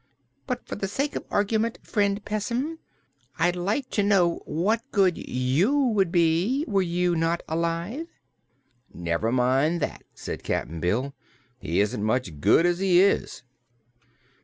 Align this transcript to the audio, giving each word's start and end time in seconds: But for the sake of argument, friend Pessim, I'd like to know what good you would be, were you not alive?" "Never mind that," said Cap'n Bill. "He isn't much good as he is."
But 0.47 0.65
for 0.65 0.73
the 0.73 0.87
sake 0.87 1.15
of 1.15 1.25
argument, 1.29 1.77
friend 1.83 2.25
Pessim, 2.25 2.79
I'd 3.37 3.55
like 3.55 3.87
to 3.91 4.01
know 4.01 4.41
what 4.45 4.81
good 4.91 5.15
you 5.15 5.77
would 5.77 6.11
be, 6.11 6.65
were 6.67 6.81
you 6.81 7.15
not 7.15 7.43
alive?" 7.47 8.07
"Never 8.91 9.31
mind 9.31 9.79
that," 9.81 10.03
said 10.15 10.41
Cap'n 10.41 10.79
Bill. 10.79 11.13
"He 11.59 11.79
isn't 11.81 12.03
much 12.03 12.41
good 12.41 12.65
as 12.65 12.79
he 12.79 12.99
is." 12.99 13.43